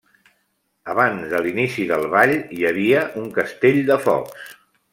Abans 0.93 1.27
de 1.33 1.41
l'inici 1.47 1.85
del 1.91 2.05
ball 2.15 2.33
hi 2.57 2.65
havia 2.71 3.05
un 3.25 3.29
castell 3.39 3.79
de 3.91 3.99
focs. 4.09 4.49